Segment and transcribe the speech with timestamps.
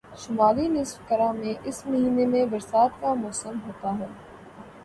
[0.17, 4.07] شمالی نصف کرہ میں اس مہینے میں برسات کا موسم ہوتا ہے